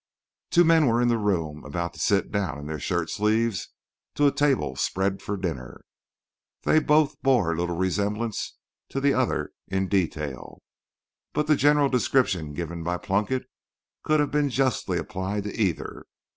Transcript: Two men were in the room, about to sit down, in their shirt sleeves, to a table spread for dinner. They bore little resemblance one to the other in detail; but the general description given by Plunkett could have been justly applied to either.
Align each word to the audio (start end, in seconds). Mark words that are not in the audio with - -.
Two 0.49 0.63
men 0.63 0.87
were 0.87 0.99
in 0.99 1.09
the 1.09 1.17
room, 1.19 1.63
about 1.63 1.93
to 1.93 1.99
sit 1.99 2.31
down, 2.31 2.57
in 2.57 2.65
their 2.65 2.79
shirt 2.79 3.07
sleeves, 3.11 3.69
to 4.15 4.25
a 4.25 4.31
table 4.31 4.75
spread 4.75 5.21
for 5.21 5.37
dinner. 5.37 5.81
They 6.63 6.79
bore 6.79 7.11
little 7.55 7.75
resemblance 7.77 8.55
one 8.87 8.93
to 8.95 8.99
the 8.99 9.13
other 9.13 9.51
in 9.67 9.87
detail; 9.87 10.63
but 11.33 11.45
the 11.45 11.55
general 11.55 11.87
description 11.87 12.55
given 12.55 12.81
by 12.83 12.97
Plunkett 12.97 13.43
could 14.01 14.19
have 14.19 14.31
been 14.31 14.49
justly 14.49 14.97
applied 14.97 15.43
to 15.43 15.55
either. 15.55 16.07